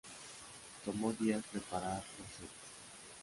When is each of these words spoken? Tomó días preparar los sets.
Tomó 0.83 1.13
días 1.13 1.43
preparar 1.51 2.03
los 2.17 2.27
sets. 2.29 2.73